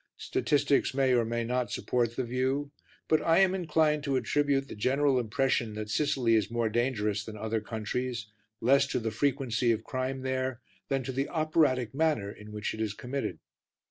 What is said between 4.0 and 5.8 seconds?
to attribute the general impression